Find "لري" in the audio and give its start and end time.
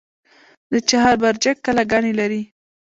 2.19-2.41